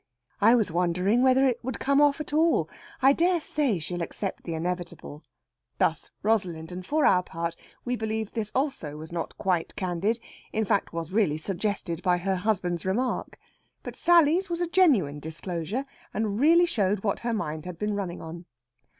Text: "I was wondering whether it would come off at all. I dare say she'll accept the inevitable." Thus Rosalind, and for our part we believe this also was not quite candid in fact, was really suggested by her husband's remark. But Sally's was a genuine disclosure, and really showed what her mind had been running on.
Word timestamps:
"I 0.39 0.55
was 0.55 0.71
wondering 0.71 1.21
whether 1.21 1.45
it 1.47 1.59
would 1.63 1.79
come 1.79 2.01
off 2.01 2.19
at 2.19 2.33
all. 2.33 2.67
I 3.03 3.13
dare 3.13 3.39
say 3.39 3.77
she'll 3.77 4.01
accept 4.01 4.45
the 4.45 4.55
inevitable." 4.55 5.21
Thus 5.77 6.09
Rosalind, 6.23 6.71
and 6.71 6.83
for 6.83 7.05
our 7.05 7.21
part 7.21 7.55
we 7.85 7.95
believe 7.95 8.31
this 8.31 8.51
also 8.55 8.97
was 8.97 9.11
not 9.11 9.37
quite 9.37 9.75
candid 9.75 10.17
in 10.51 10.65
fact, 10.65 10.91
was 10.91 11.13
really 11.13 11.37
suggested 11.37 12.01
by 12.01 12.17
her 12.17 12.37
husband's 12.37 12.83
remark. 12.83 13.37
But 13.83 13.95
Sally's 13.95 14.49
was 14.49 14.59
a 14.59 14.65
genuine 14.67 15.19
disclosure, 15.19 15.85
and 16.15 16.39
really 16.39 16.65
showed 16.65 17.03
what 17.03 17.19
her 17.19 17.31
mind 17.31 17.67
had 17.67 17.77
been 17.77 17.93
running 17.93 18.23
on. 18.23 18.45